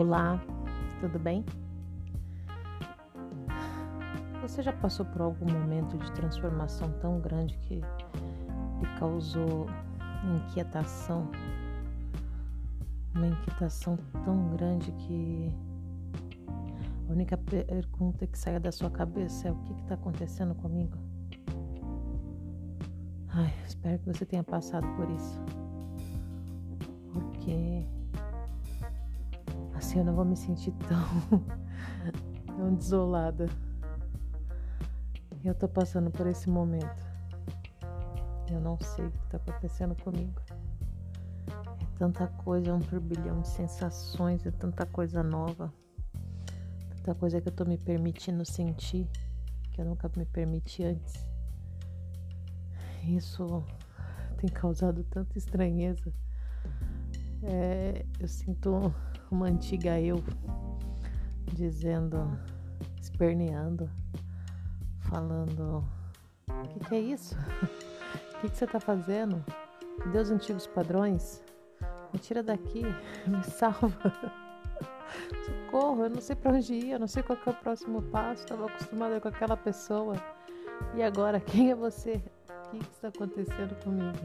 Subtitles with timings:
[0.00, 0.42] Olá,
[1.00, 1.44] tudo bem?
[4.40, 9.66] Você já passou por algum momento de transformação tão grande que lhe causou
[10.24, 11.30] inquietação?
[13.14, 15.54] Uma inquietação tão grande que
[17.06, 20.96] a única pergunta que sai da sua cabeça é: o que está acontecendo comigo?
[23.28, 25.38] Ai, espero que você tenha passado por isso.
[27.12, 27.86] Porque
[29.92, 31.44] assim eu não vou me sentir tão,
[32.56, 33.46] tão desolada.
[35.44, 37.12] Eu tô passando por esse momento.
[38.50, 40.40] Eu não sei o que tá acontecendo comigo.
[41.46, 45.72] É tanta coisa, é um turbilhão de sensações, é tanta coisa nova.
[46.96, 49.06] Tanta coisa que eu tô me permitindo sentir
[49.72, 51.26] que eu nunca me permiti antes.
[53.04, 53.62] Isso
[54.38, 56.12] tem causado tanta estranheza.
[57.42, 58.94] É, eu sinto
[59.32, 60.22] uma antiga eu
[61.54, 62.38] dizendo,
[63.00, 63.90] esperneando,
[65.00, 65.84] falando:
[66.48, 67.34] O que, que, é isso?
[67.34, 69.42] O que, que você está fazendo?
[70.14, 71.42] Os antigos padrões?
[72.12, 72.82] Me tira daqui,
[73.26, 73.90] me salva.
[75.44, 78.42] Socorro, eu não sei para onde ir, eu não sei qual é o próximo passo.
[78.42, 80.14] Estava acostumada com aquela pessoa.
[80.94, 82.22] E agora, quem é você?
[82.66, 84.18] O que, que está acontecendo comigo?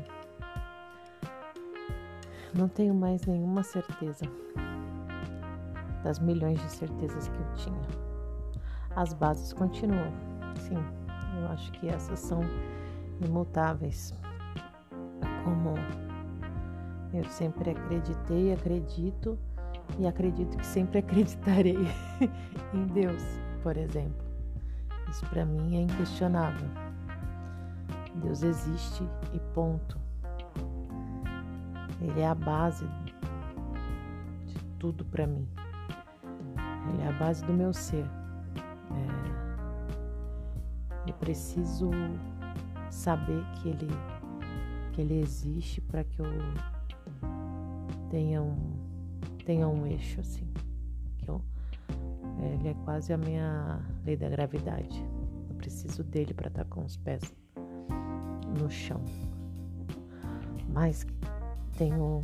[2.54, 4.26] Não tenho mais nenhuma certeza
[6.04, 7.82] das milhões de certezas que eu tinha.
[8.96, 10.12] As bases continuam,
[10.60, 10.78] sim,
[11.40, 12.42] eu acho que essas são
[13.24, 14.14] imutáveis.
[15.44, 15.76] Como
[17.14, 19.38] eu sempre acreditei, acredito
[19.98, 21.78] e acredito que sempre acreditarei
[22.74, 23.24] em Deus,
[23.64, 24.26] por exemplo.
[25.10, 26.68] Isso para mim é inquestionável.
[28.16, 29.04] Deus existe
[29.34, 29.98] e ponto.
[32.02, 32.86] Ele é a base
[34.46, 35.48] de tudo para mim.
[36.94, 38.06] Ele é a base do meu ser.
[38.92, 39.38] É,
[41.10, 41.90] eu preciso
[42.90, 43.88] saber que ele,
[44.94, 46.26] que ele existe para que eu
[48.10, 48.74] tenha um,
[49.46, 50.48] tenha um eixo assim.
[51.18, 51.42] Que eu,
[52.40, 55.06] ele é quase a minha lei da gravidade.
[55.50, 57.36] Eu preciso dele para estar tá com os pés
[58.60, 59.02] no chão.
[60.70, 61.06] Mas
[61.78, 62.24] tenho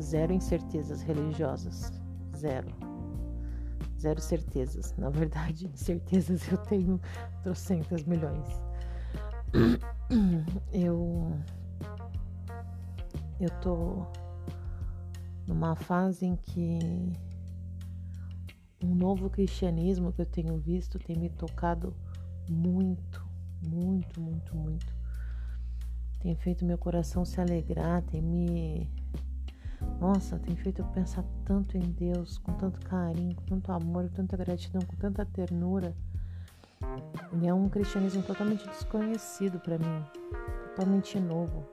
[0.00, 1.92] zero incertezas religiosas.
[2.36, 2.91] Zero
[4.02, 4.94] zero certezas.
[4.96, 7.00] Na verdade, certezas eu tenho
[7.42, 8.48] trocentas milhões.
[10.72, 11.38] Eu
[13.40, 14.06] eu tô
[15.46, 16.78] numa fase em que
[18.82, 21.94] um novo cristianismo que eu tenho visto tem me tocado
[22.48, 23.26] muito,
[23.66, 24.94] muito, muito, muito.
[26.20, 28.88] Tem feito meu coração se alegrar, tem me
[30.02, 34.16] nossa, tem feito eu pensar tanto em Deus, com tanto carinho, com tanto amor, com
[34.16, 35.94] tanta gratidão, com tanta ternura.
[37.40, 40.04] E é um cristianismo totalmente desconhecido para mim,
[40.70, 41.64] totalmente novo.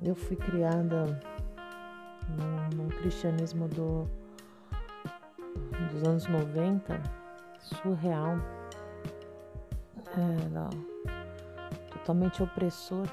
[0.00, 1.20] Eu fui criada
[2.76, 4.08] num, cristianismo do,
[5.90, 7.02] dos anos 90,
[7.60, 8.38] surreal,
[11.90, 13.08] totalmente opressor,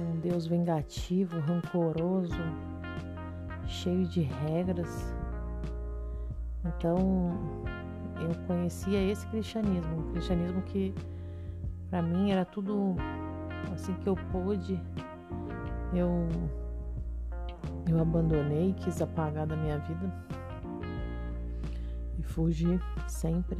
[0.00, 2.77] um Deus vingativo, rancoroso
[3.68, 5.14] cheio de regras.
[6.64, 7.32] Então,
[8.20, 10.94] eu conhecia esse cristianismo, um cristianismo que
[11.88, 12.96] para mim era tudo
[13.72, 14.80] assim que eu pude,
[15.94, 16.28] eu
[17.88, 20.12] eu abandonei, quis apagar da minha vida
[22.18, 23.58] e fugi sempre.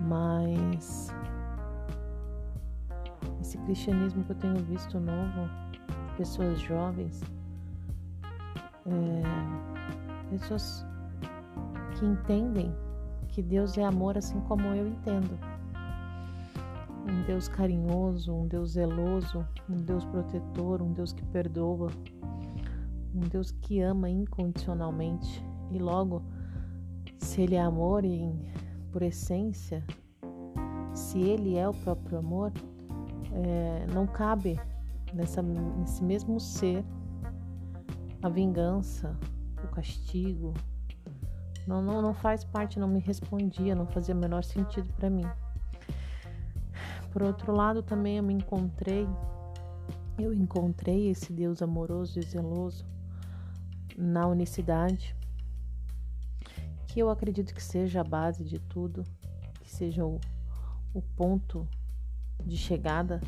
[0.00, 1.12] Mas
[3.40, 5.50] esse cristianismo que eu tenho visto novo,
[6.16, 7.22] pessoas jovens,
[8.90, 10.84] é, pessoas
[11.98, 12.74] que entendem
[13.28, 15.38] que Deus é amor assim como eu entendo.
[17.08, 21.90] Um Deus carinhoso, um Deus zeloso, um Deus protetor, um Deus que perdoa,
[23.14, 25.44] um Deus que ama incondicionalmente.
[25.70, 26.22] E logo,
[27.18, 28.32] se Ele é amor e
[28.92, 29.84] por essência,
[30.92, 32.52] se Ele é o próprio amor,
[33.32, 34.58] é, não cabe
[35.14, 36.84] nessa, nesse mesmo ser
[38.22, 39.16] a vingança,
[39.64, 40.54] o castigo.
[41.66, 45.26] Não, não, não faz parte, não me respondia, não fazia o menor sentido para mim.
[47.12, 49.06] Por outro lado, também eu me encontrei,
[50.18, 52.84] eu encontrei esse Deus amoroso e zeloso
[53.96, 55.14] na unicidade,
[56.86, 59.04] que eu acredito que seja a base de tudo,
[59.60, 60.20] que seja o,
[60.94, 61.68] o ponto
[62.44, 63.20] de chegada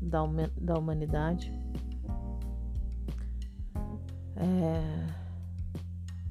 [0.00, 0.20] da,
[0.60, 1.52] da humanidade.
[4.36, 5.06] É...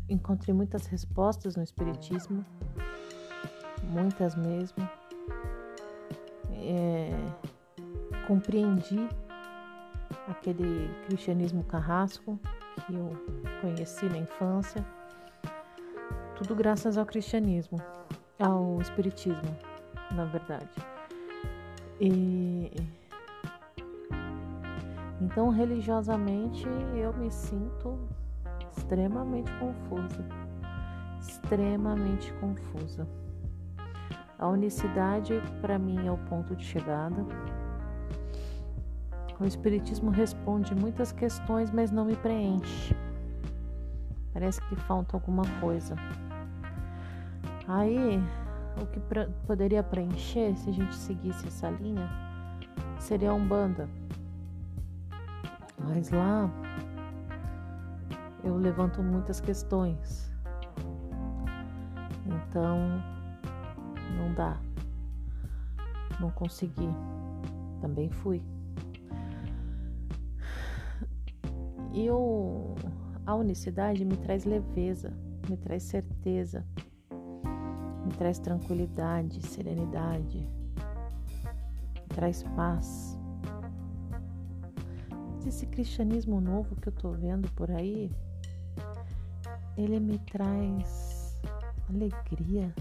[0.07, 2.45] encontrei muitas respostas no Espiritismo,
[3.83, 4.87] muitas mesmo.
[6.67, 7.11] É,
[8.27, 9.07] compreendi
[10.27, 12.39] aquele cristianismo carrasco
[12.85, 13.11] que eu
[13.61, 14.83] conheci na infância,
[16.35, 17.79] tudo graças ao cristianismo,
[18.39, 19.57] ao espiritismo,
[20.11, 20.69] na verdade.
[21.99, 22.71] E
[25.21, 27.97] então, religiosamente, eu me sinto
[28.75, 30.25] extremamente confusa.
[31.19, 33.07] Extremamente confusa.
[34.37, 37.25] A unicidade, para mim, é o ponto de chegada.
[39.39, 42.95] O Espiritismo responde muitas questões, mas não me preenche.
[44.33, 45.95] Parece que falta alguma coisa.
[47.67, 48.21] Aí,
[48.81, 48.99] o que
[49.47, 52.09] poderia preencher, se a gente seguisse essa linha,
[52.99, 53.89] seria a Umbanda.
[55.87, 56.49] Mas lá
[58.43, 60.31] eu levanto muitas questões.
[62.25, 62.79] Então
[64.17, 64.59] não dá.
[66.19, 66.89] Não consegui.
[67.81, 68.41] Também fui.
[71.93, 72.75] E eu,
[73.25, 75.13] a unicidade me traz leveza,
[75.47, 76.65] me traz certeza,
[78.05, 80.39] me traz tranquilidade, serenidade,
[81.95, 83.17] me traz paz
[85.47, 88.11] esse cristianismo novo que eu tô vendo por aí,
[89.77, 91.39] ele me traz
[91.89, 92.73] alegria,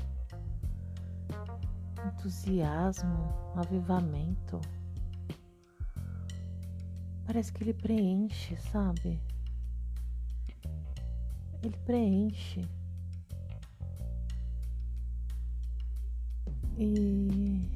[2.06, 4.60] entusiasmo, avivamento.
[7.26, 9.20] Parece que ele preenche, sabe?
[11.62, 12.68] Ele preenche.
[16.76, 17.70] E,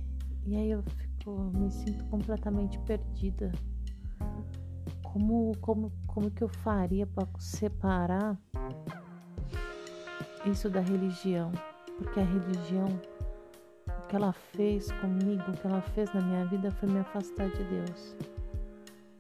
[0.45, 3.53] e aí eu fico, me sinto completamente perdida
[5.13, 8.37] como, como, como que eu faria para separar
[10.45, 11.51] isso da religião?
[11.97, 12.89] Porque a religião,
[13.87, 17.49] o que ela fez comigo, o que ela fez na minha vida foi me afastar
[17.49, 18.17] de Deus.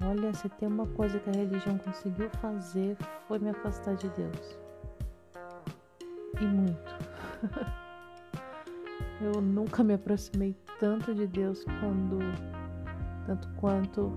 [0.00, 2.96] Olha, se tem uma coisa que a religião conseguiu fazer,
[3.26, 4.58] foi me afastar de Deus.
[6.40, 6.98] E muito.
[9.20, 12.18] Eu nunca me aproximei tanto de Deus quando
[13.26, 14.16] tanto quanto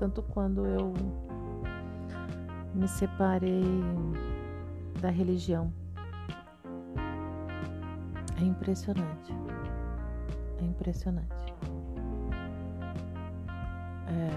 [0.00, 0.94] tanto quando eu
[2.74, 3.62] me separei
[4.98, 5.70] da religião.
[8.40, 9.34] É impressionante.
[10.58, 11.54] É impressionante.
[14.08, 14.30] É...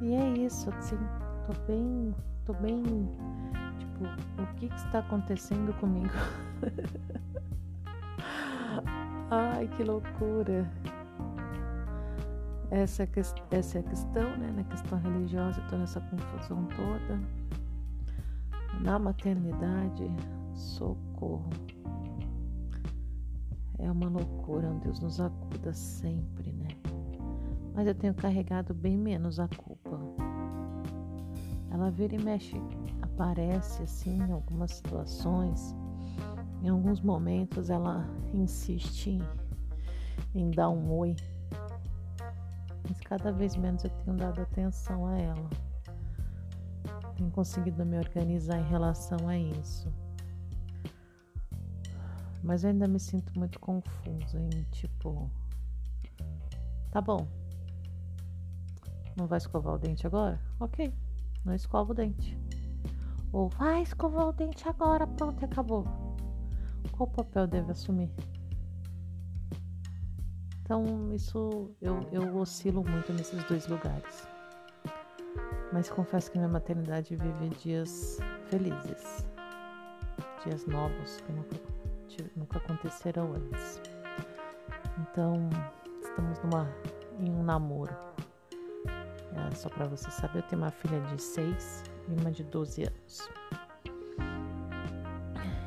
[0.00, 0.98] E é isso, assim,
[1.46, 2.14] tô bem,
[2.46, 2.82] tô bem,
[3.78, 4.04] tipo,
[4.42, 6.14] o que que está acontecendo comigo?
[9.30, 10.70] Ai, que loucura!
[12.70, 13.08] Essa, é
[13.50, 14.52] essa é a questão, né?
[14.54, 17.20] Na questão religiosa, toda essa confusão toda.
[18.80, 20.08] Na maternidade,
[20.54, 21.50] socorro.
[23.78, 26.68] É uma loucura, um Deus nos acuda sempre, né?
[27.74, 29.98] Mas eu tenho carregado bem menos a culpa.
[31.72, 32.56] Ela vira e mexe,
[33.02, 35.74] aparece assim em algumas situações
[36.62, 39.22] em alguns momentos ela insiste em,
[40.34, 41.14] em dar um oi,
[42.88, 45.50] mas cada vez menos eu tenho dado atenção a ela.
[47.16, 49.92] Tenho conseguido me organizar em relação a isso.
[52.42, 55.30] Mas eu ainda me sinto muito confusa em tipo,
[56.90, 57.26] tá bom.
[59.16, 60.38] Não vai escovar o dente agora?
[60.60, 60.92] Ok,
[61.44, 62.38] não escova o dente.
[63.32, 66.05] Ou vai escovar o dente agora, pronto, acabou
[66.88, 68.10] qual papel deve assumir?
[70.62, 74.26] Então, isso eu, eu oscilo muito nesses dois lugares.
[75.72, 79.26] Mas confesso que minha maternidade vive dias felizes,
[80.44, 81.56] dias novos que nunca,
[82.34, 83.80] nunca aconteceram antes.
[84.98, 85.48] Então,
[86.02, 86.68] estamos numa,
[87.20, 87.94] em um namoro.
[89.34, 92.84] É, só para você saber, eu tenho uma filha de 6 e uma de 12
[92.84, 93.35] anos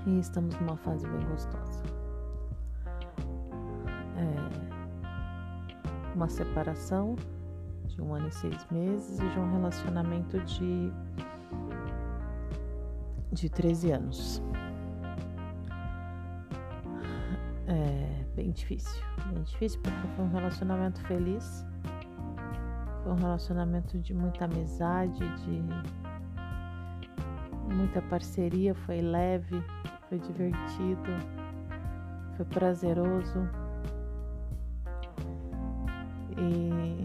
[0.10, 1.84] e estamos numa fase bem gostosa.
[4.18, 7.16] É uma separação
[7.88, 10.92] de um ano e seis meses e de um relacionamento de,
[13.32, 14.42] de 13 anos.
[17.68, 21.66] É bem difícil, bem difícil porque foi um relacionamento feliz,
[23.04, 25.64] foi um relacionamento de muita amizade, de
[27.74, 29.64] muita parceria, foi leve,
[30.10, 31.12] foi divertido,
[32.36, 33.48] foi prazeroso.
[36.36, 37.04] E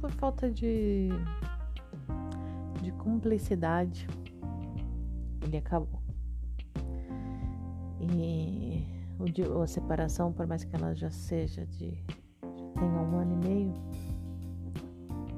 [0.00, 1.08] por falta de,
[2.82, 4.06] de cumplicidade,
[5.42, 6.00] ele acabou.
[7.98, 8.86] E
[9.18, 11.94] o, a separação, por mais que ela já seja de.
[12.42, 13.74] Já tenha um ano e meio,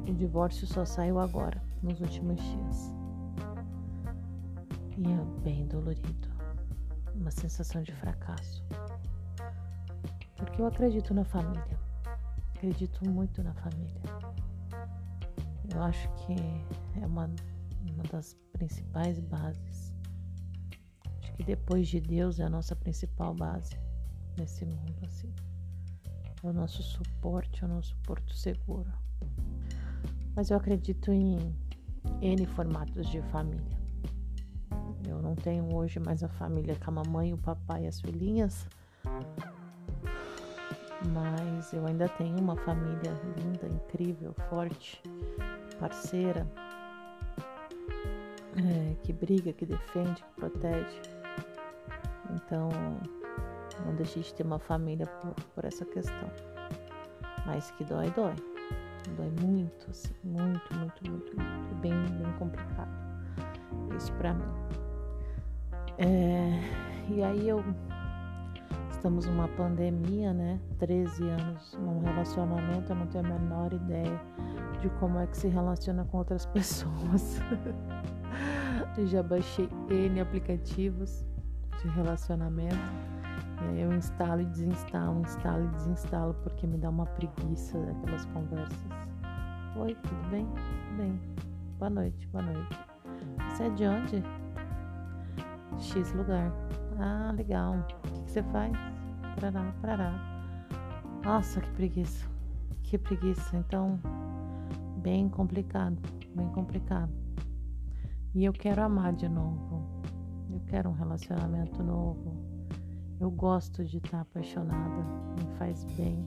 [0.08, 3.01] o divórcio só saiu agora, nos últimos dias.
[4.98, 6.28] E é bem dolorido.
[7.14, 8.62] Uma sensação de fracasso.
[10.36, 11.78] Porque eu acredito na família.
[12.54, 14.02] Acredito muito na família.
[15.72, 16.34] Eu acho que
[17.00, 17.30] é uma,
[17.90, 19.94] uma das principais bases.
[21.20, 23.76] Acho que depois de Deus é a nossa principal base
[24.38, 25.32] nesse mundo, assim.
[26.42, 28.92] É o nosso suporte, é o nosso porto seguro.
[30.34, 31.38] Mas eu acredito em
[32.20, 33.81] N formatos de família.
[35.12, 38.66] Eu não tenho hoje mais a família com a mamãe, o papai e as filhinhas,
[41.12, 45.02] mas eu ainda tenho uma família linda, incrível, forte,
[45.78, 46.46] parceira,
[48.56, 51.00] é, que briga, que defende, que protege.
[52.30, 52.70] Então,
[53.84, 56.30] não deixei de ter uma família por, por essa questão.
[57.44, 58.34] Mas que dói, dói.
[59.16, 61.74] Dói muito, assim, muito, muito, muito, muito.
[61.76, 62.90] Bem, bem complicado.
[63.96, 64.81] Isso pra mim.
[66.04, 66.60] É,
[67.08, 67.64] e aí eu
[68.90, 70.60] estamos numa pandemia, né?
[70.78, 74.20] 13 anos num relacionamento, eu não tenho a menor ideia
[74.80, 77.40] de como é que se relaciona com outras pessoas.
[79.06, 81.24] Já baixei N aplicativos
[81.80, 82.76] de relacionamento.
[83.74, 88.78] E eu instalo e desinstalo, instalo e desinstalo porque me dá uma preguiça aquelas conversas.
[89.76, 90.46] Oi, tudo bem?
[90.46, 91.20] Tudo bem.
[91.78, 92.78] Boa noite, boa noite.
[93.50, 94.41] Você é de onde?
[95.78, 96.52] X lugar.
[96.98, 97.74] Ah, legal.
[97.78, 97.84] O
[98.24, 98.72] que, você faz?
[99.34, 100.14] Parará, parará.
[101.24, 102.26] Nossa, que preguiça.
[102.82, 103.56] Que preguiça.
[103.56, 103.98] Então,
[104.98, 105.98] bem complicado.
[106.34, 107.12] Bem complicado.
[108.34, 110.02] E eu quero amar de novo.
[110.50, 112.42] Eu quero um relacionamento novo.
[113.20, 115.02] Eu gosto de estar apaixonada.
[115.36, 116.26] Me faz bem.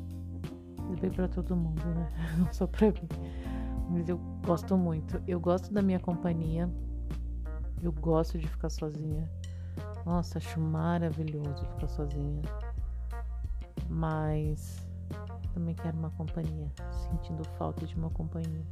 [0.77, 2.09] Faz bem pra todo mundo, né?
[2.37, 3.07] Não só pra mim.
[3.89, 5.21] Mas eu gosto muito.
[5.27, 6.69] Eu gosto da minha companhia.
[7.81, 9.29] Eu gosto de ficar sozinha.
[10.05, 12.41] Nossa, acho maravilhoso ficar sozinha.
[13.89, 14.85] Mas
[15.53, 16.71] também quero uma companhia,
[17.09, 18.65] sentindo falta de uma companhia.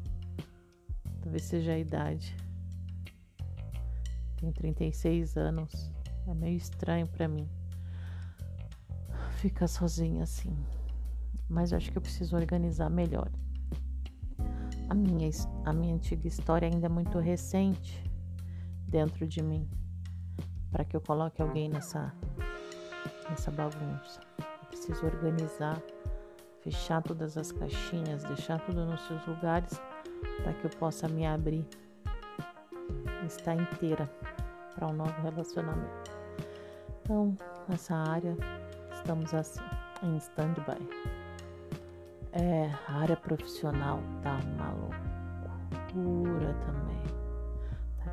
[1.21, 2.35] Talvez seja a idade.
[4.37, 5.91] Tenho 36 anos.
[6.27, 7.49] É meio estranho para mim
[9.43, 10.55] ficar sozinha assim.
[11.49, 13.29] Mas eu acho que eu preciso organizar melhor.
[14.89, 15.29] A minha,
[15.65, 18.03] a minha antiga história ainda é muito recente
[18.93, 19.67] dentro de mim
[20.71, 22.13] para que eu coloque alguém nessa,
[23.27, 24.21] nessa bagunça.
[24.37, 25.81] Eu preciso organizar,
[26.61, 29.81] fechar todas as caixinhas, deixar tudo nos seus lugares
[30.43, 31.65] para que eu possa me abrir,
[33.25, 34.09] estar inteira
[34.75, 36.11] para um novo relacionamento.
[37.01, 37.35] Então,
[37.67, 38.37] nessa área,
[38.93, 39.59] estamos assim,
[40.03, 40.87] em stand-by.
[42.31, 46.82] É, a área profissional tá uma loucura também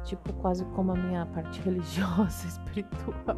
[0.04, 3.37] tipo quase como a minha parte religiosa, espiritual.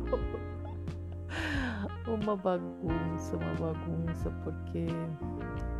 [2.07, 4.87] uma bagunça, uma bagunça, porque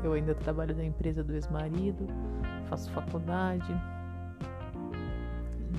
[0.03, 2.07] eu ainda trabalho na empresa do ex-marido,
[2.69, 3.73] faço faculdade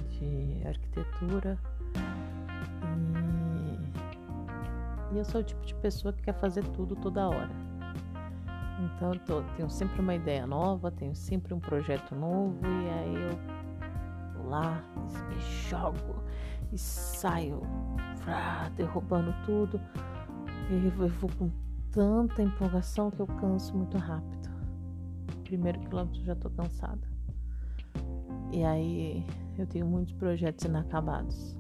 [0.10, 1.58] de arquitetura
[5.12, 7.52] e, eu sou o tipo de pessoa que quer fazer tudo toda hora.
[8.84, 13.16] Então eu tô, tenho sempre uma ideia nova, tenho sempre um projeto novo e aí
[13.16, 13.63] eu
[14.54, 14.84] lá,
[15.30, 16.24] me jogo
[16.72, 17.62] e saio
[18.18, 19.80] frá, derrubando tudo.
[20.70, 21.50] E eu vou com
[21.92, 24.50] tanta empolgação que eu canso muito rápido.
[25.44, 27.02] Primeiro quilômetro já tô cansada.
[28.52, 29.26] E aí
[29.58, 31.58] eu tenho muitos projetos inacabados.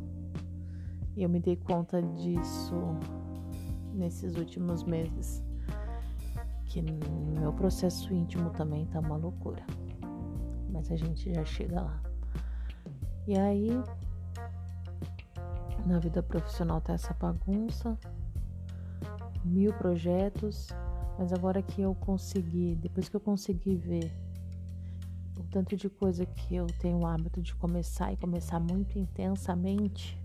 [1.15, 2.75] E eu me dei conta disso
[3.93, 5.43] nesses últimos meses.
[6.65, 9.63] Que meu processo íntimo também tá uma loucura.
[10.71, 12.12] Mas a gente já chega lá.
[13.25, 13.69] E aí,
[15.85, 17.97] na vida profissional tá essa bagunça,
[19.45, 20.67] mil projetos,
[21.17, 24.11] mas agora que eu consegui, depois que eu consegui ver
[25.39, 30.21] o tanto de coisa que eu tenho o hábito de começar e começar muito intensamente,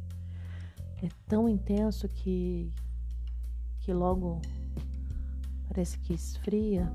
[1.01, 2.73] é tão intenso que,
[3.79, 4.43] que logo
[5.69, 6.93] parece que esfria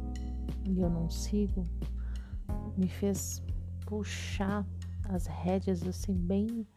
[0.65, 1.63] e eu não sigo,
[2.75, 3.41] me fez
[3.85, 4.65] puxar
[5.09, 6.67] as rédeas assim bem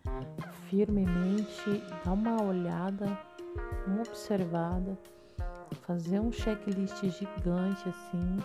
[0.69, 3.07] firmemente, dar uma olhada,
[3.87, 4.99] uma observada,
[5.83, 8.39] fazer um checklist gigante assim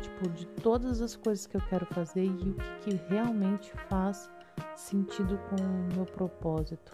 [0.00, 4.30] tipo, de todas as coisas que eu quero fazer e o que, que realmente faz
[4.76, 6.92] sentido com o meu propósito,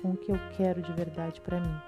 [0.00, 1.80] com o que eu quero de verdade para mim.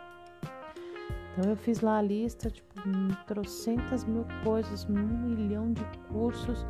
[1.32, 2.80] Então eu fiz lá a lista, tipo,
[3.26, 6.64] trocentas mil coisas, um milhão de cursos.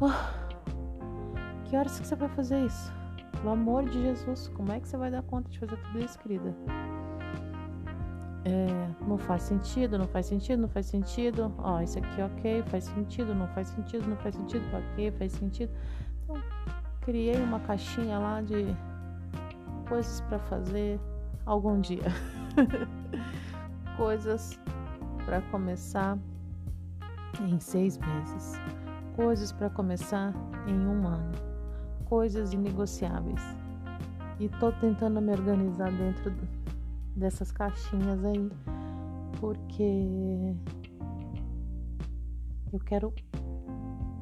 [0.00, 0.37] Oh,
[1.68, 2.92] que horas que você vai fazer isso?
[3.32, 6.18] Pelo amor de Jesus, como é que você vai dar conta de fazer tudo isso,
[6.18, 6.54] querida?
[8.44, 11.52] É, não faz sentido, não faz sentido, não faz sentido.
[11.58, 15.70] Ó, isso aqui ok, faz sentido, não faz sentido, não faz sentido, ok, faz sentido.
[16.24, 16.36] Então,
[17.02, 18.74] criei uma caixinha lá de
[19.88, 20.98] coisas para fazer
[21.44, 22.02] algum dia.
[23.96, 24.58] coisas
[25.24, 26.18] para começar
[27.40, 28.58] em seis meses,
[29.14, 30.32] coisas para começar
[30.66, 31.47] em um ano,
[32.08, 33.40] coisas inegociáveis.
[34.40, 36.32] E estou tentando me organizar dentro
[37.16, 38.50] dessas caixinhas aí,
[39.40, 40.54] porque
[42.72, 43.12] eu quero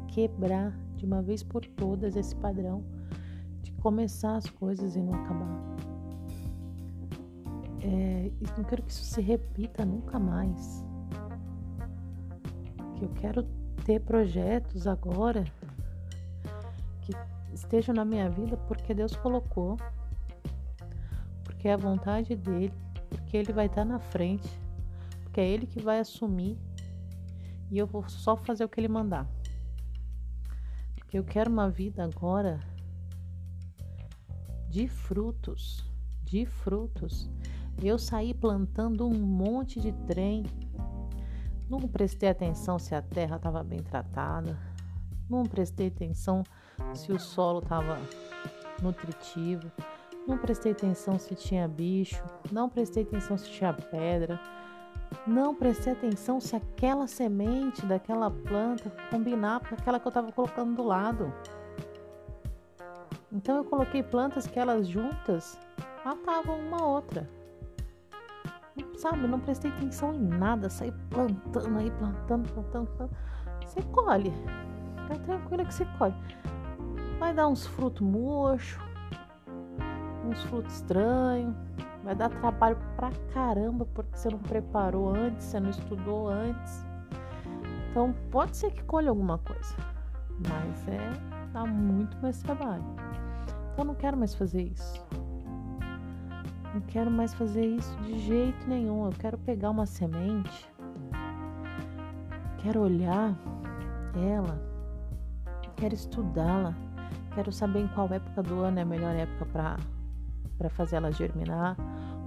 [0.08, 2.82] quebrar de uma vez por todas esse padrão
[3.62, 5.76] de começar as coisas e não acabar.
[7.82, 10.84] É, não quero que isso se repita nunca mais.
[12.96, 13.42] Que eu quero
[13.84, 15.44] ter projetos agora
[17.56, 19.76] estejam na minha vida porque Deus colocou,
[21.42, 22.72] porque é a vontade dele,
[23.08, 24.48] porque ele vai estar na frente,
[25.22, 26.58] porque é ele que vai assumir
[27.70, 29.26] e eu vou só fazer o que ele mandar.
[30.94, 32.60] Porque eu quero uma vida agora
[34.68, 35.84] de frutos,
[36.22, 37.30] de frutos.
[37.82, 40.44] Eu saí plantando um monte de trem.
[41.68, 44.58] Não prestei atenção se a terra estava bem tratada.
[45.28, 46.44] Não prestei atenção
[46.94, 47.98] se o solo estava
[48.82, 49.70] nutritivo.
[50.26, 52.22] Não prestei atenção se tinha bicho.
[52.50, 54.40] Não prestei atenção se tinha pedra.
[55.26, 60.74] Não prestei atenção se aquela semente daquela planta combinava com aquela que eu estava colocando
[60.74, 61.32] do lado.
[63.32, 65.58] Então eu coloquei plantas que elas juntas
[66.04, 67.28] matavam uma outra
[68.96, 73.16] sabe, não prestei atenção em nada, saí plantando aí, plantando, plantando, plantando.
[73.64, 74.32] Você colhe.
[75.02, 76.14] Fica tranquila que você colhe.
[77.18, 78.78] Vai dar uns frutos murchos,
[80.24, 81.54] uns frutos estranhos.
[82.04, 86.86] Vai dar trabalho pra caramba porque você não preparou antes, você não estudou antes.
[87.90, 89.74] Então pode ser que colhe alguma coisa,
[90.48, 91.10] mas é
[91.52, 92.84] dá muito mais trabalho.
[93.72, 95.04] Então não quero mais fazer isso.
[96.74, 99.06] Não quero mais fazer isso de jeito nenhum.
[99.06, 100.70] Eu quero pegar uma semente,
[102.58, 103.34] quero olhar
[104.14, 104.60] ela,
[105.76, 106.74] quero estudá-la,
[107.36, 109.44] quero saber em qual época do ano é a melhor época
[110.56, 111.76] para fazer ela germinar,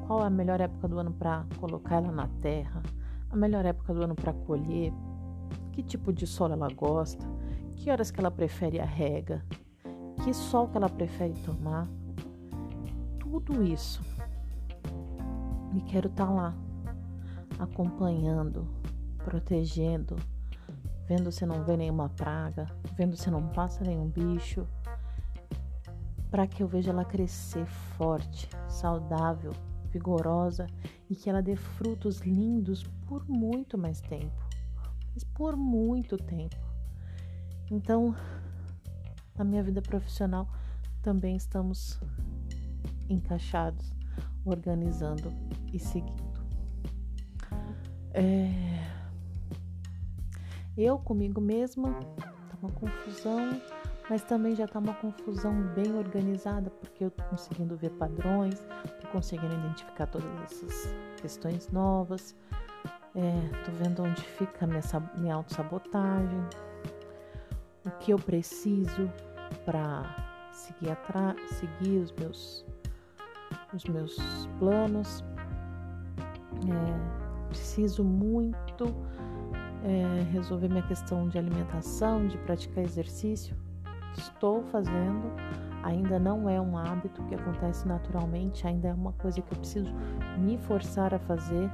[0.05, 2.83] qual é a melhor época do ano para colocar ela na terra,
[3.27, 4.93] a melhor época do ano para colher,
[5.71, 7.25] que tipo de solo ela gosta,
[7.75, 9.43] que horas que ela prefere a rega,
[10.23, 11.87] que sol que ela prefere tomar.
[13.19, 14.03] Tudo isso
[15.73, 16.53] e quero estar tá lá,
[17.57, 18.67] acompanhando,
[19.23, 20.17] protegendo,
[21.07, 24.67] vendo se não vê nenhuma praga, vendo se não passa nenhum bicho,
[26.29, 27.65] para que eu veja ela crescer
[27.97, 29.51] forte, saudável,
[29.91, 30.67] vigorosa
[31.09, 34.43] e que ela dê frutos lindos por muito mais tempo,
[35.13, 36.55] mas por muito tempo.
[37.71, 38.15] Então,
[39.35, 40.47] na minha vida profissional
[41.01, 41.99] também estamos
[43.09, 43.93] encaixados
[44.45, 45.31] organizando
[45.73, 46.29] e seguindo.
[48.13, 48.99] É...
[50.77, 53.61] Eu comigo mesma tá uma confusão,
[54.09, 58.59] mas também já tá uma confusão bem organizada, porque eu tô conseguindo ver padrões,
[59.01, 62.35] tô conseguindo identificar todas essas questões novas,
[63.15, 64.81] é, tô vendo onde fica a minha,
[65.17, 66.39] minha autossabotagem,
[67.85, 69.11] o que eu preciso
[69.65, 70.03] para
[70.51, 70.97] seguir
[71.47, 72.65] seguir os meus
[73.73, 74.17] os meus
[74.57, 75.23] planos.
[76.67, 78.85] É, preciso muito
[79.83, 83.55] é, resolver minha questão de alimentação, de praticar exercício.
[84.19, 85.31] Estou fazendo,
[85.83, 89.93] ainda não é um hábito que acontece naturalmente, ainda é uma coisa que eu preciso
[90.37, 91.69] me forçar a fazer,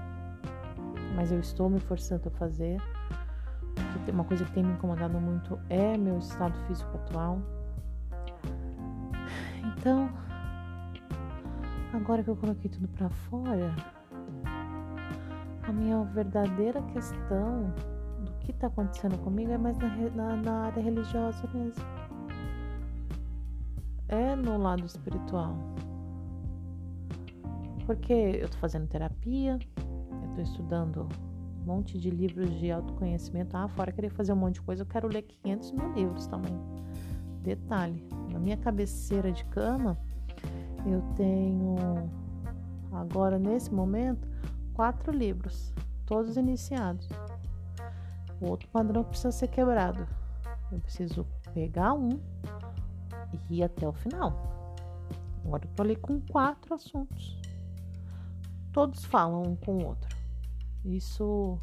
[1.16, 2.82] mas eu estou me forçando a fazer.
[4.08, 7.42] Uma coisa que tem me incomodado muito é meu estado físico atual.
[9.64, 10.10] Então,
[11.96, 13.74] Agora que eu coloquei tudo para fora,
[15.64, 17.74] a minha verdadeira questão
[18.20, 21.95] do que está acontecendo comigo é mais na, na, na área religiosa mesmo.
[24.08, 25.58] É no lado espiritual.
[27.86, 31.08] Porque eu tô fazendo terapia, eu tô estudando
[31.62, 33.56] um monte de livros de autoconhecimento.
[33.58, 36.58] Ah, fora querer fazer um monte de coisa, eu quero ler 500 mil livros também.
[37.42, 39.98] Detalhe, na minha cabeceira de cama,
[40.86, 41.76] eu tenho
[42.92, 44.28] agora nesse momento
[44.74, 45.74] quatro livros,
[46.06, 47.08] todos iniciados.
[48.42, 50.08] O outro padrão precisa ser quebrado.
[50.72, 52.20] Eu preciso pegar um
[53.34, 54.34] e ir até o final.
[55.46, 57.38] Agora eu tô ali com quatro assuntos.
[58.72, 60.16] Todos falam um com o outro.
[60.84, 61.60] Isso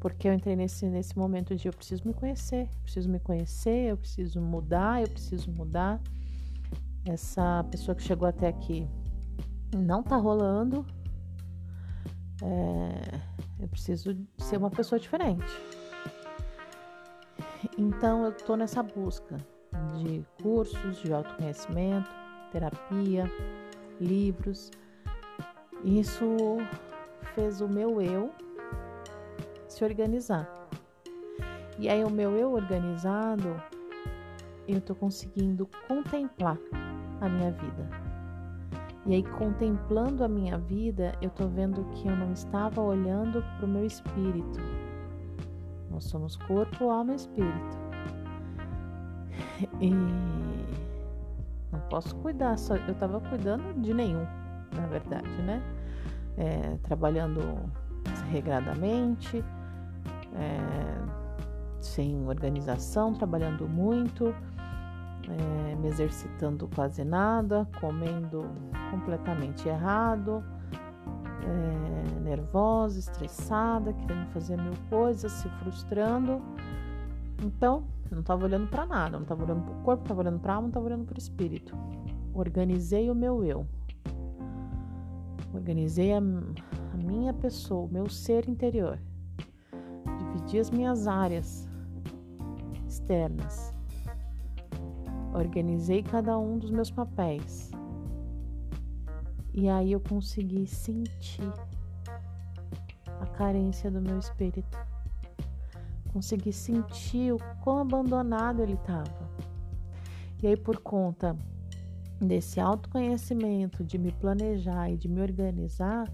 [0.00, 3.96] porque eu entrei nesse, nesse momento de eu preciso me conhecer, preciso me conhecer, eu
[3.98, 6.00] preciso mudar, eu preciso mudar.
[7.04, 8.88] Essa pessoa que chegou até aqui
[9.76, 10.86] não tá rolando.
[12.42, 13.20] É,
[13.60, 15.44] eu preciso ser uma pessoa diferente.
[17.76, 19.36] Então eu tô nessa busca
[19.98, 22.10] de cursos de autoconhecimento,
[22.52, 23.30] terapia,
[24.00, 24.70] livros.
[25.84, 26.26] Isso
[27.34, 28.30] fez o meu eu
[29.68, 30.48] se organizar.
[31.78, 33.60] E aí o meu eu organizado,
[34.68, 36.58] eu tô conseguindo contemplar
[37.20, 37.88] a minha vida.
[39.06, 43.64] E aí contemplando a minha vida, eu tô vendo que eu não estava olhando para
[43.64, 44.60] o meu espírito.
[45.90, 47.79] Nós somos corpo, alma e espírito.
[49.80, 49.90] E
[51.72, 54.26] não posso cuidar, só eu estava cuidando de nenhum,
[54.74, 55.62] na verdade, né?
[56.36, 57.40] É, trabalhando
[58.30, 59.44] regradamente,
[60.34, 60.60] é,
[61.80, 64.34] sem organização, trabalhando muito,
[65.28, 68.46] é, me exercitando quase nada, comendo
[68.90, 70.42] completamente errado,
[71.42, 76.40] é, nervosa, estressada, querendo fazer mil coisas, se frustrando.
[77.42, 80.20] Então, eu não estava olhando para nada, não estava olhando para o corpo, não estava
[80.20, 81.76] olhando para a alma, não estava olhando para o espírito.
[82.34, 83.66] Organizei o meu eu.
[85.54, 88.98] Organizei a, a minha pessoa, o meu ser interior.
[90.18, 91.68] Dividi as minhas áreas
[92.88, 93.72] externas.
[95.32, 97.70] Organizei cada um dos meus papéis.
[99.54, 101.52] E aí eu consegui sentir
[103.20, 104.89] a carência do meu espírito.
[106.12, 109.30] Consegui sentir o quão abandonado ele estava.
[110.42, 111.36] E aí, por conta
[112.20, 116.10] desse autoconhecimento, de me planejar e de me organizar,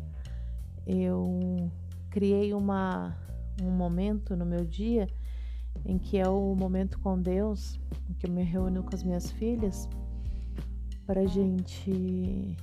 [0.87, 1.71] eu
[2.11, 3.17] criei uma,
[3.63, 5.09] um momento no meu dia
[5.85, 7.79] em que é o momento com Deus,
[8.09, 9.89] em que eu me reúno com as minhas filhas
[11.07, 12.57] para a gente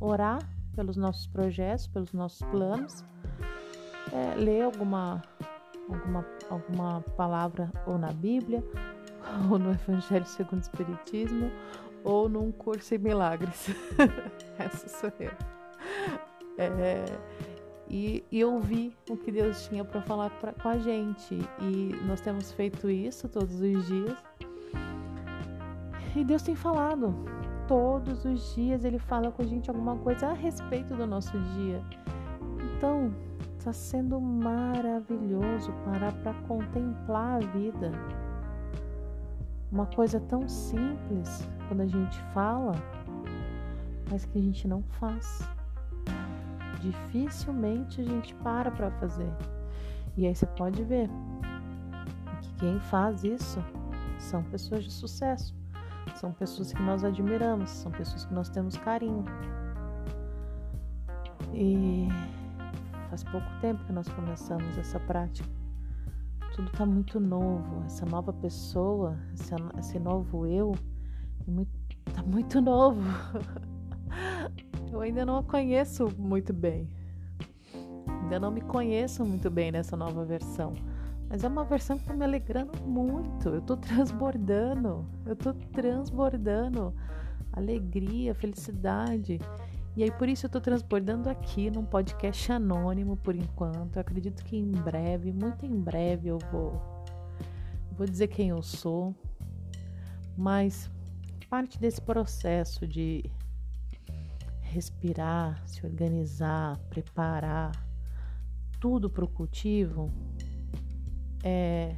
[0.00, 0.38] orar
[0.74, 3.04] pelos nossos projetos, pelos nossos planos,
[4.12, 5.22] é, ler alguma,
[5.88, 8.62] alguma, alguma palavra ou na Bíblia,
[9.50, 11.50] ou no Evangelho segundo o Espiritismo,
[12.04, 13.68] ou num curso em milagres.
[14.58, 15.32] Essa sou eu.
[16.58, 17.04] É,
[17.88, 21.38] e, e ouvir o que Deus tinha para falar pra, com a gente.
[21.60, 24.18] E nós temos feito isso todos os dias.
[26.14, 27.14] E Deus tem falado.
[27.66, 31.82] Todos os dias Ele fala com a gente alguma coisa a respeito do nosso dia.
[32.76, 33.12] Então,
[33.68, 37.92] está sendo maravilhoso parar para contemplar a vida.
[39.70, 42.72] Uma coisa tão simples quando a gente fala,
[44.10, 45.46] mas que a gente não faz.
[46.80, 49.30] Dificilmente a gente para para fazer.
[50.16, 51.10] E aí você pode ver
[52.40, 53.62] que quem faz isso
[54.18, 55.54] são pessoas de sucesso,
[56.14, 59.24] são pessoas que nós admiramos, são pessoas que nós temos carinho.
[61.52, 62.08] E
[63.08, 65.48] faz pouco tempo que nós começamos essa prática
[66.58, 67.84] tudo está muito novo.
[67.86, 69.16] Essa nova pessoa,
[69.78, 70.74] esse, novo eu,
[72.08, 73.00] está tá muito novo.
[74.90, 76.88] Eu ainda não a conheço muito bem.
[78.22, 80.74] Ainda não me conheço muito bem nessa nova versão.
[81.28, 83.50] Mas é uma versão que está me alegrando muito.
[83.50, 85.06] Eu estou transbordando.
[85.24, 86.92] Eu estou transbordando
[87.52, 89.38] alegria, felicidade.
[89.98, 93.96] E aí por isso eu tô transbordando aqui num podcast anônimo por enquanto.
[93.96, 96.80] Eu acredito que em breve, muito em breve eu vou
[97.96, 99.12] vou dizer quem eu sou.
[100.36, 100.88] Mas
[101.50, 103.24] parte desse processo de
[104.60, 107.72] respirar, se organizar, preparar
[108.78, 110.12] tudo para o cultivo
[111.42, 111.96] é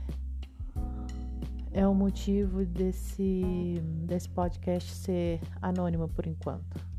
[1.71, 3.75] é o motivo desse
[4.07, 6.90] desse podcast ser anônimo por enquanto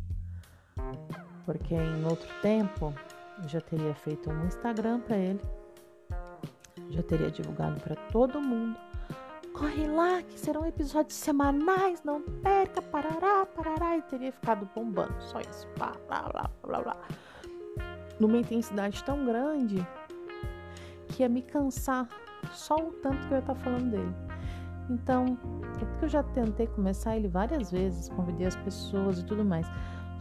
[1.46, 2.94] porque em outro tempo
[3.42, 5.42] eu já teria feito um Instagram para ele,
[6.90, 8.78] já teria divulgado para todo mundo.
[9.54, 15.40] Corre lá que serão episódios semanais, não perca, parará, parará, e teria ficado bombando, só
[15.42, 16.98] isso, blá, blá, blá, blá, blá.
[18.20, 19.86] Numa intensidade tão grande
[21.10, 22.08] que ia me cansar
[22.54, 24.16] só o tanto que eu ia estar falando dele.
[24.90, 25.38] Então,
[25.78, 29.68] porque eu já tentei começar ele várias vezes, convidei as pessoas e tudo mais.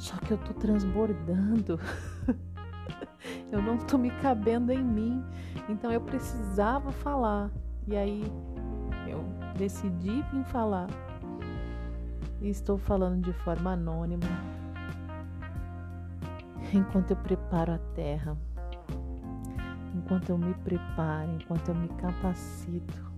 [0.00, 1.78] Só que eu tô transbordando.
[3.52, 5.22] eu não tô me cabendo em mim.
[5.68, 7.50] Então eu precisava falar.
[7.86, 8.24] E aí
[9.06, 9.22] eu
[9.58, 10.88] decidi vir falar.
[12.40, 14.26] E estou falando de forma anônima.
[16.72, 18.38] Enquanto eu preparo a terra,
[19.94, 23.12] enquanto eu me preparo, enquanto eu me capacito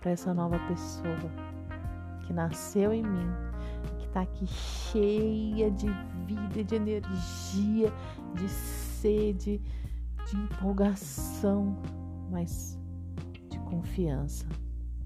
[0.00, 1.30] para essa nova pessoa
[2.22, 3.51] que nasceu em mim,
[4.12, 5.86] está aqui cheia de
[6.26, 7.90] vida, de energia,
[8.34, 9.58] de sede,
[10.26, 11.78] de empolgação,
[12.30, 12.78] mas
[13.48, 14.46] de confiança,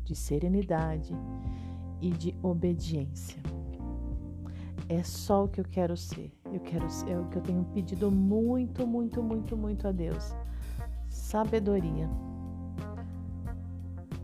[0.05, 1.15] de serenidade
[2.01, 3.41] e de obediência.
[4.89, 6.33] É só o que eu quero ser.
[6.53, 10.35] Eu quero ser é o que eu tenho pedido muito, muito, muito, muito a Deus.
[11.09, 12.11] Sabedoria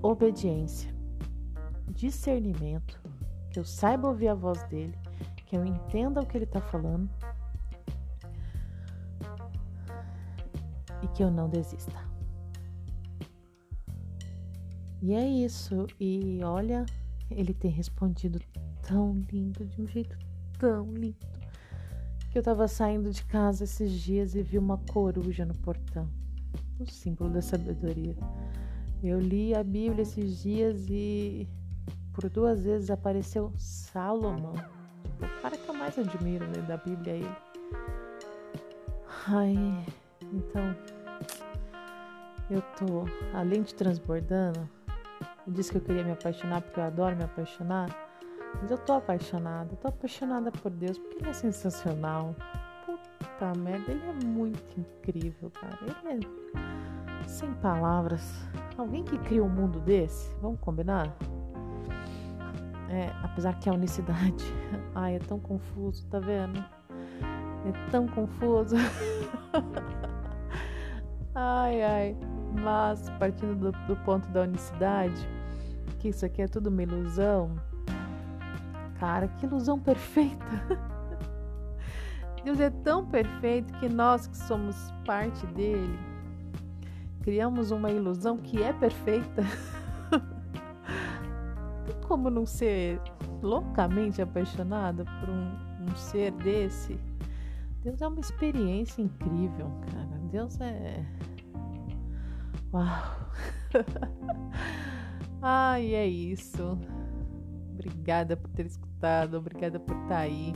[0.02, 0.92] obediência,
[1.88, 3.00] discernimento,
[3.52, 4.96] que eu saiba ouvir a voz dele,
[5.46, 7.08] que eu entenda o que ele está falando
[11.02, 12.00] e que eu não desista.
[15.02, 15.86] E é isso.
[16.00, 16.86] E olha,
[17.30, 18.40] ele tem respondido
[18.82, 20.16] tão lindo, de um jeito
[20.58, 21.26] tão lindo,
[22.30, 26.08] que eu tava saindo de casa esses dias e vi uma coruja no portão
[26.78, 28.16] o símbolo da sabedoria.
[29.02, 31.48] Eu li a Bíblia esses dias e
[32.12, 34.55] por duas vezes apareceu Salomão.
[35.03, 37.37] Tipo, o cara que eu mais admiro né, da Bíblia é ele.
[39.29, 39.87] Ai,
[40.33, 40.77] então
[42.51, 43.05] eu tô,
[43.37, 44.68] além de transbordando,
[45.46, 47.88] eu disse que eu queria me apaixonar porque eu adoro me apaixonar,
[48.61, 52.35] mas eu tô apaixonada, eu tô apaixonada por Deus porque ele é sensacional.
[52.85, 55.79] Puta merda, ele é muito incrível, cara.
[55.83, 56.27] Ele
[57.22, 58.22] é sem palavras.
[58.77, 60.35] Alguém que cria um mundo desse?
[60.40, 61.16] Vamos combinar?
[62.92, 64.44] É, apesar que a unicidade,
[64.94, 66.62] ai, é tão confuso, tá vendo?
[67.64, 68.76] É tão confuso.
[71.35, 72.16] ai, ai.
[72.62, 75.26] Mas partindo do, do ponto da unicidade,
[75.98, 77.57] que isso aqui é tudo uma ilusão.
[79.00, 80.44] Cara, que ilusão perfeita.
[82.44, 84.76] Deus é tão perfeito que nós que somos
[85.07, 85.98] parte dele,
[87.22, 89.42] criamos uma ilusão que é perfeita.
[92.22, 93.00] Como não ser
[93.42, 96.96] loucamente apaixonada por um, um ser desse?
[97.82, 100.20] Deus é uma experiência incrível, cara.
[100.30, 101.04] Deus é.
[102.72, 103.28] Uau!
[105.42, 106.78] Ai, é isso.
[107.72, 110.54] Obrigada por ter escutado, obrigada por estar aí.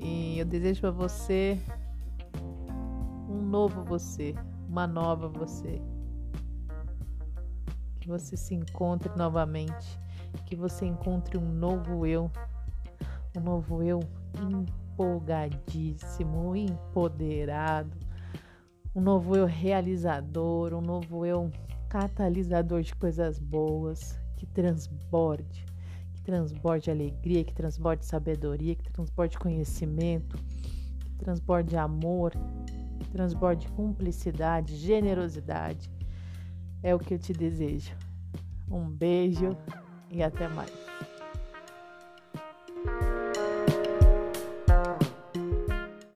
[0.00, 1.60] E eu desejo para você
[3.28, 4.34] um novo você,
[4.68, 5.80] uma nova você.
[8.02, 9.98] Que você se encontre novamente,
[10.44, 12.28] que você encontre um novo eu,
[13.36, 14.00] um novo eu
[14.92, 17.96] empolgadíssimo, empoderado,
[18.94, 21.50] um novo eu realizador, um novo eu
[21.88, 25.64] catalisador de coisas boas, que transborde,
[26.14, 32.32] que transborde alegria, que transborde sabedoria, que transborde conhecimento, que transborde amor,
[33.12, 35.90] transborde cumplicidade, generosidade.
[36.82, 37.92] É o que eu te desejo.
[38.70, 39.56] Um beijo
[40.10, 40.70] e até mais.